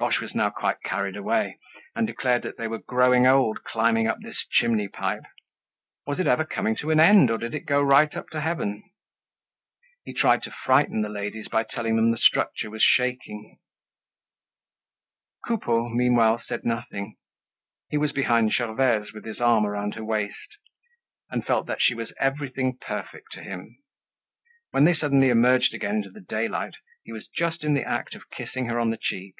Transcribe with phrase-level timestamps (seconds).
[0.00, 1.58] Boche was now quite carried away
[1.96, 5.24] and declared that they were growing old climbing up this chimney pipe.
[6.06, 8.84] Was it ever coming to an end, or did it go right up to heaven?
[10.04, 13.58] He tried to frighten the ladies by telling them the structure was shaking.
[15.44, 17.16] Coupeau, meanwhile, said nothing.
[17.90, 20.58] He was behind Gervaise, with his arm around her waist,
[21.28, 23.82] and felt that she was everything perfect to him.
[24.70, 28.30] When they suddenly emerged again into the daylight, he was just in the act of
[28.30, 29.34] kissing her on the cheek.